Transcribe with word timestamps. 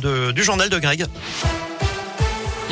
du 0.00 0.42
journal 0.42 0.68
de 0.68 0.78
Greg. 0.78 1.06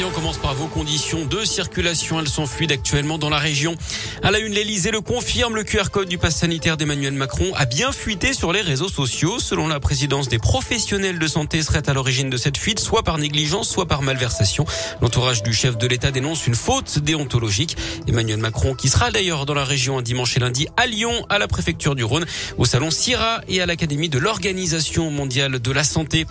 Et 0.01 0.05
on 0.05 0.11
commence 0.11 0.39
par 0.39 0.55
vos 0.55 0.67
conditions 0.67 1.27
de 1.27 1.45
circulation. 1.45 2.21
Elles 2.21 2.29
sont 2.29 2.47
fluides 2.47 2.73
actuellement 2.73 3.19
dans 3.19 3.29
la 3.29 3.37
région. 3.37 3.75
À 4.23 4.31
la 4.31 4.39
une, 4.39 4.55
l'Elysée 4.55 4.91
le 4.91 5.03
confirme. 5.03 5.55
Le 5.55 5.63
QR 5.63 5.91
code 5.93 6.09
du 6.09 6.17
pass 6.17 6.37
sanitaire 6.37 6.79
d'Emmanuel 6.79 7.13
Macron 7.13 7.53
a 7.55 7.67
bien 7.67 7.93
fuité 7.93 8.33
sur 8.33 8.51
les 8.51 8.63
réseaux 8.63 8.89
sociaux. 8.89 9.39
Selon 9.39 9.69
la 9.69 9.79
présidence, 9.79 10.31
des 10.31 10.39
professionnels 10.39 11.19
de 11.19 11.27
santé 11.27 11.61
seraient 11.61 11.87
à 11.87 11.93
l'origine 11.93 12.31
de 12.31 12.39
cette 12.39 12.57
fuite, 12.57 12.79
soit 12.79 13.03
par 13.03 13.19
négligence, 13.19 13.69
soit 13.69 13.85
par 13.85 14.01
malversation. 14.01 14.65
L'entourage 15.03 15.43
du 15.43 15.53
chef 15.53 15.77
de 15.77 15.87
l'État 15.87 16.11
dénonce 16.11 16.47
une 16.47 16.55
faute 16.55 17.01
déontologique. 17.01 17.77
Emmanuel 18.09 18.39
Macron, 18.39 18.75
qui 18.75 18.89
sera 18.89 19.11
d'ailleurs 19.11 19.45
dans 19.45 19.55
la 19.55 19.65
région 19.65 19.99
un 19.99 20.03
dimanche 20.03 20.35
et 20.35 20.41
lundi 20.41 20.67
à 20.79 20.87
Lyon, 20.87 21.13
à 21.29 21.39
la 21.39 21.47
préfecture 21.47 21.95
du 21.95 22.05
Rhône, 22.05 22.25
au 22.57 22.65
salon 22.65 22.91
CIRA 22.91 23.43
et 23.49 23.61
à 23.61 23.67
l'Académie 23.67 24.09
de 24.09 24.19
l'Organisation 24.19 25.11
mondiale 25.11 25.61
de 25.61 25.73
la 25.73 25.85
santé. 25.85 26.27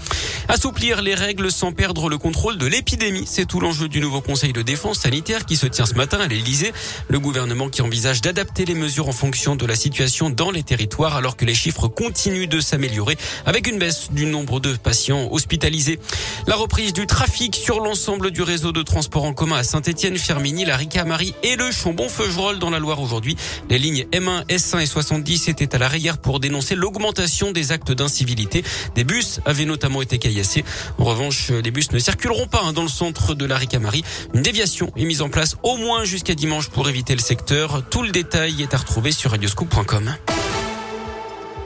Assouplir 0.47 1.03
les 1.03 1.13
règles 1.13 1.51
sans 1.51 1.71
perdre 1.71 2.09
le 2.09 2.17
contrôle 2.17 2.57
de 2.57 2.65
l'épidémie, 2.65 3.25
c'est 3.27 3.45
tout 3.45 3.58
l'enjeu 3.59 3.87
du 3.87 3.99
nouveau 3.99 4.21
Conseil 4.21 4.53
de 4.53 4.61
défense 4.61 4.99
sanitaire 4.99 5.45
qui 5.45 5.55
se 5.55 5.67
tient 5.67 5.85
ce 5.85 5.95
matin 5.95 6.19
à 6.19 6.27
l'Elysée. 6.27 6.73
Le 7.07 7.19
gouvernement 7.19 7.69
qui 7.69 7.81
envisage 7.81 8.21
d'adapter 8.21 8.65
les 8.65 8.75
mesures 8.75 9.07
en 9.07 9.13
fonction 9.13 9.55
de 9.55 9.65
la 9.65 9.75
situation 9.75 10.29
dans 10.29 10.51
les 10.51 10.63
territoires 10.63 11.15
alors 11.15 11.35
que 11.35 11.45
les 11.45 11.53
chiffres 11.53 11.87
continuent 11.87 12.47
de 12.47 12.59
s'améliorer 12.59 13.17
avec 13.45 13.67
une 13.67 13.79
baisse 13.79 14.11
du 14.11 14.25
nombre 14.25 14.59
de 14.59 14.75
patients 14.75 15.27
hospitalisés. 15.31 15.99
La 16.47 16.55
reprise 16.55 16.93
du 16.93 17.07
trafic 17.07 17.55
sur 17.55 17.79
l'ensemble 17.79 18.31
du 18.31 18.41
réseau 18.41 18.71
de 18.71 18.81
transport 18.81 19.25
en 19.25 19.33
commun 19.33 19.57
à 19.57 19.63
Saint-Etienne, 19.63 20.17
Firminy, 20.17 20.65
la 20.65 20.77
Ricamarie 20.77 21.33
et 21.43 21.55
le 21.55 21.71
Chambon-Feugerolles 21.71 22.59
dans 22.59 22.69
la 22.69 22.79
Loire 22.79 23.01
aujourd'hui. 23.01 23.35
Les 23.69 23.79
lignes 23.79 24.05
M1, 24.11 24.45
S1 24.47 24.81
et 24.81 24.85
70 24.85 25.49
étaient 25.49 25.75
à 25.75 25.77
l'arrière 25.77 26.17
pour 26.17 26.39
dénoncer 26.39 26.75
l'augmentation 26.75 27.51
des 27.51 27.71
actes 27.71 27.91
d'incivilité. 27.91 28.63
Des 28.95 29.03
bus 29.03 29.39
avaient 29.45 29.65
notamment 29.65 30.01
été 30.01 30.17
caillassés. 30.17 30.63
En 30.97 31.03
revanche, 31.03 31.49
les 31.49 31.71
bus 31.71 31.91
ne 31.91 31.99
circuleront 31.99 32.47
pas 32.47 32.61
hein, 32.63 32.73
dans 32.73 32.83
le 32.83 32.89
centre 32.89 33.33
de 33.39 33.45
la 33.45 33.57
Ricamarie. 33.57 34.03
Une 34.35 34.43
déviation 34.43 34.91
est 34.95 35.05
mise 35.05 35.23
en 35.23 35.29
place 35.29 35.55
au 35.63 35.77
moins 35.77 36.03
jusqu'à 36.03 36.35
dimanche 36.35 36.69
pour 36.69 36.87
éviter 36.87 37.15
le 37.15 37.21
secteur. 37.21 37.81
Tout 37.89 38.03
le 38.03 38.11
détail 38.11 38.61
est 38.61 38.75
à 38.75 38.77
retrouver 38.77 39.11
sur 39.11 39.31
radioscoop.com. 39.31 40.13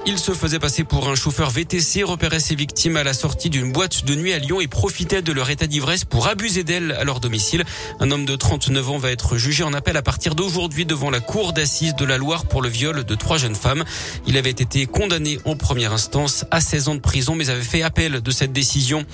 Il 0.05 0.19
se 0.19 0.33
faisait 0.33 0.59
passer 0.59 0.83
pour 0.83 1.07
un 1.07 1.15
chauffeur 1.15 1.49
VTC, 1.49 2.03
repérait 2.03 2.41
ses 2.41 2.55
victimes 2.55 2.97
à 2.97 3.05
la 3.05 3.13
sortie 3.13 3.49
d'une 3.49 3.71
boîte 3.71 4.03
de 4.03 4.15
nuit 4.15 4.33
à 4.33 4.37
Lyon 4.37 4.59
et 4.59 4.67
profitait 4.67 5.21
de 5.21 5.31
leur 5.31 5.49
état 5.49 5.65
d'ivresse 5.65 6.03
pour 6.03 6.27
abuser 6.27 6.65
d'elles 6.65 6.91
à 6.91 7.05
leur 7.05 7.21
domicile. 7.21 7.63
Un 8.01 8.11
homme 8.11 8.25
de 8.25 8.35
39 8.35 8.89
ans 8.89 8.97
va 8.97 9.11
être 9.11 9.37
jugé 9.37 9.63
en 9.63 9.71
appel 9.71 9.95
à 9.95 10.01
partir 10.01 10.35
d'aujourd'hui 10.35 10.85
devant 10.85 11.09
la 11.09 11.21
cour 11.21 11.53
d'assises 11.53 11.95
de 11.95 12.03
la 12.03 12.17
Loire 12.17 12.45
pour 12.47 12.61
le 12.61 12.67
viol 12.67 13.05
de 13.05 13.15
trois 13.15 13.37
jeunes 13.37 13.55
femmes. 13.55 13.85
Il 14.27 14.35
avait 14.35 14.49
été 14.49 14.87
condamné 14.87 15.39
en 15.45 15.55
première 15.55 15.93
instance 15.93 16.43
à 16.51 16.59
16 16.59 16.89
ans 16.89 16.95
de 16.95 16.99
prison 16.99 17.35
mais 17.35 17.49
avait 17.49 17.61
fait 17.61 17.81
appel 17.81 18.21
de 18.21 18.31
cette 18.31 18.51
décision. 18.51 19.05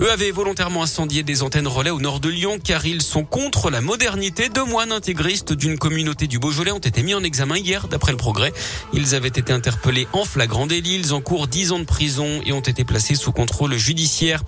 Eux 0.00 0.12
avaient 0.12 0.30
volontairement 0.30 0.84
incendié 0.84 1.24
des 1.24 1.42
antennes 1.42 1.66
relais 1.66 1.90
au 1.90 2.00
nord 2.00 2.20
de 2.20 2.28
Lyon 2.28 2.58
car 2.62 2.86
ils 2.86 3.02
sont 3.02 3.24
contre 3.24 3.70
la 3.70 3.80
modernité. 3.80 4.50
Deux 4.50 4.64
moines 4.64 4.92
intégristes 4.92 5.52
d'une 5.52 5.78
communauté 5.78 6.28
du 6.28 6.38
Beaujolais 6.38 6.70
ont 6.70 6.78
été 6.78 7.02
mis 7.02 7.14
en 7.14 7.24
examen 7.24 7.56
hier 7.58 7.88
d'après 7.88 8.12
le 8.12 8.18
progrès. 8.18 8.52
Ils 8.92 9.16
avaient 9.16 9.26
été 9.26 9.52
interpellés 9.52 10.06
en 10.12 10.27
flagrant 10.28 10.66
délit. 10.66 10.94
Ils 10.94 11.14
encourent 11.14 11.48
10 11.48 11.72
ans 11.72 11.78
de 11.78 11.84
prison 11.84 12.40
et 12.44 12.52
ont 12.52 12.60
été 12.60 12.84
placés 12.84 13.14
sous 13.14 13.32
contrôle 13.32 13.74
judiciaire. 13.76 14.42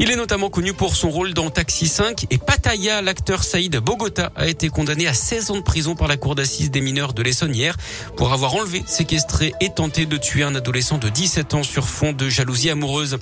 Il 0.00 0.12
est 0.12 0.16
notamment 0.16 0.48
connu 0.48 0.74
pour 0.74 0.94
son 0.94 1.10
rôle 1.10 1.34
dans 1.34 1.50
Taxi 1.50 1.88
5 1.88 2.26
et 2.30 2.38
Pattaya, 2.38 3.02
l'acteur 3.02 3.42
Saïd 3.42 3.76
Bogota, 3.78 4.30
a 4.36 4.46
été 4.46 4.68
condamné 4.68 5.08
à 5.08 5.12
16 5.12 5.50
ans 5.50 5.56
de 5.56 5.62
prison 5.62 5.96
par 5.96 6.06
la 6.06 6.16
cour 6.16 6.36
d'assises 6.36 6.70
des 6.70 6.80
mineurs 6.80 7.14
de 7.14 7.22
l'Essonnière 7.24 7.76
pour 8.16 8.32
avoir 8.32 8.54
enlevé, 8.54 8.84
séquestré 8.86 9.54
et 9.60 9.70
tenté 9.70 10.06
de 10.06 10.16
tuer 10.16 10.44
un 10.44 10.54
adolescent 10.54 10.98
de 10.98 11.08
17 11.08 11.54
ans 11.54 11.62
sur 11.64 11.88
fond 11.88 12.12
de 12.12 12.28
jalousie 12.28 12.70
amoureuse. 12.70 13.18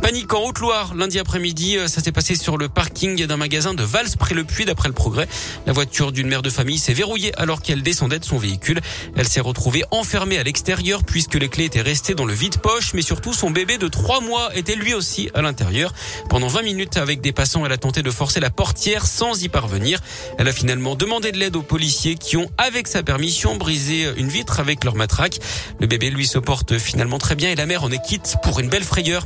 Panique 0.00 0.32
en 0.32 0.44
Haute-Loire, 0.46 0.94
lundi 0.94 1.18
après-midi, 1.18 1.76
ça 1.88 2.00
s'est 2.00 2.10
passé 2.10 2.36
sur 2.36 2.56
le 2.56 2.70
parking 2.70 3.26
d'un 3.26 3.36
magasin 3.36 3.74
de 3.74 3.82
Vals 3.82 4.16
près 4.18 4.34
le 4.34 4.44
Puy 4.44 4.64
d'après 4.64 4.88
le 4.88 4.94
progrès. 4.94 5.28
La 5.66 5.74
voiture 5.74 6.10
d'une 6.10 6.28
mère 6.28 6.40
de 6.40 6.48
famille 6.48 6.78
s'est 6.78 6.94
verrouillée 6.94 7.38
alors 7.38 7.60
qu'elle 7.60 7.82
descendait 7.82 8.18
de 8.18 8.24
son 8.24 8.38
véhicule. 8.38 8.80
Elle 9.14 9.28
s'est 9.28 9.40
retrouvée 9.40 9.84
enfermée 9.90 10.38
à 10.38 10.42
l'extérieur 10.42 11.04
puisque 11.04 11.34
les 11.34 11.50
clés 11.50 11.66
étaient 11.66 11.82
restées 11.82 12.14
dans 12.14 12.24
le 12.24 12.32
vide-poche, 12.32 12.94
mais 12.94 13.02
surtout 13.02 13.34
son 13.34 13.50
bébé 13.50 13.76
de 13.76 13.88
3 13.88 14.22
mois 14.22 14.56
était 14.56 14.74
lui 14.74 14.94
aussi 14.94 15.28
à 15.34 15.42
l'intérieur. 15.42 15.92
Pendant 16.28 16.48
20 16.48 16.62
minutes 16.62 16.96
avec 16.96 17.20
des 17.20 17.32
passants, 17.32 17.64
elle 17.66 17.72
a 17.72 17.76
tenté 17.76 18.02
de 18.02 18.10
forcer 18.10 18.40
la 18.40 18.50
portière 18.50 19.06
sans 19.06 19.42
y 19.42 19.48
parvenir. 19.48 20.00
Elle 20.38 20.48
a 20.48 20.52
finalement 20.52 20.94
demandé 20.96 21.32
de 21.32 21.38
l'aide 21.38 21.56
aux 21.56 21.62
policiers 21.62 22.14
qui 22.14 22.36
ont, 22.36 22.50
avec 22.58 22.88
sa 22.88 23.02
permission, 23.02 23.56
brisé 23.56 24.08
une 24.16 24.28
vitre 24.28 24.60
avec 24.60 24.84
leur 24.84 24.94
matraque. 24.94 25.38
Le 25.80 25.86
bébé, 25.86 26.10
lui, 26.10 26.26
se 26.26 26.38
porte 26.38 26.78
finalement 26.78 27.18
très 27.18 27.34
bien 27.34 27.50
et 27.50 27.54
la 27.54 27.66
mère 27.66 27.84
en 27.84 27.90
est 27.90 28.02
quitte 28.02 28.36
pour 28.42 28.60
une 28.60 28.68
belle 28.68 28.84
frayeur. 28.84 29.24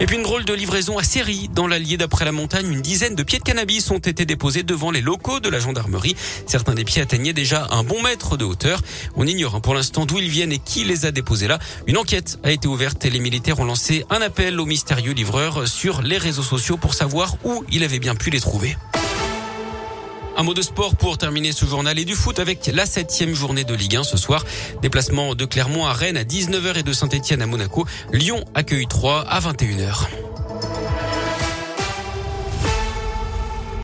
Et 0.00 0.06
puis 0.06 0.16
une 0.16 0.22
drôle 0.22 0.44
de 0.44 0.54
livraison 0.54 0.98
à 0.98 1.02
série 1.02 1.48
dans 1.54 1.66
l'Allier 1.66 1.96
d'après 1.96 2.24
la 2.24 2.32
montagne. 2.32 2.70
Une 2.70 2.82
dizaine 2.82 3.14
de 3.14 3.22
pieds 3.22 3.38
de 3.38 3.44
cannabis 3.44 3.90
ont 3.90 3.98
été 3.98 4.24
déposés 4.24 4.62
devant 4.62 4.90
les 4.90 5.00
locaux 5.00 5.40
de 5.40 5.48
la 5.48 5.58
gendarmerie. 5.58 6.16
Certains 6.46 6.74
des 6.74 6.84
pieds 6.84 7.02
atteignaient 7.02 7.32
déjà 7.32 7.68
un 7.70 7.82
bon 7.82 8.02
mètre 8.02 8.36
de 8.36 8.44
hauteur. 8.44 8.80
On 9.16 9.26
ignore 9.26 9.56
hein, 9.56 9.60
pour 9.60 9.74
l'instant 9.74 10.06
d'où 10.06 10.18
ils 10.18 10.28
viennent 10.28 10.52
et 10.52 10.58
qui 10.58 10.84
les 10.84 11.04
a 11.04 11.10
déposés 11.10 11.48
là. 11.48 11.58
Une 11.86 11.96
enquête 11.96 12.38
a 12.42 12.50
été 12.50 12.68
ouverte 12.68 13.04
et 13.04 13.10
les 13.10 13.18
militaires 13.18 13.60
ont 13.60 13.64
lancé 13.64 14.04
un 14.10 14.20
appel 14.20 14.58
aux 14.60 14.66
mystérieux 14.66 15.12
livreurs 15.12 15.68
sur 15.68 16.02
les 16.02 16.18
réseaux 16.18 16.29
réseaux 16.30 16.42
sociaux 16.44 16.76
pour 16.76 16.94
savoir 16.94 17.34
où 17.42 17.64
il 17.72 17.82
avait 17.82 17.98
bien 17.98 18.14
pu 18.14 18.30
les 18.30 18.38
trouver. 18.38 18.76
Un 20.36 20.44
mot 20.44 20.54
de 20.54 20.62
sport 20.62 20.94
pour 20.94 21.18
terminer 21.18 21.50
ce 21.50 21.66
journal 21.66 21.98
et 21.98 22.04
du 22.04 22.14
foot 22.14 22.38
avec 22.38 22.70
la 22.72 22.86
septième 22.86 23.34
journée 23.34 23.64
de 23.64 23.74
Ligue 23.74 23.96
1 23.96 24.04
ce 24.04 24.16
soir. 24.16 24.44
Déplacement 24.80 25.34
de 25.34 25.44
Clermont 25.44 25.86
à 25.86 25.92
Rennes 25.92 26.16
à 26.16 26.22
19h 26.22 26.78
et 26.78 26.82
de 26.84 26.92
Saint-Etienne 26.92 27.42
à 27.42 27.46
Monaco. 27.46 27.84
Lyon 28.12 28.44
accueille 28.54 28.86
3 28.86 29.22
à 29.28 29.40
21h. 29.40 30.29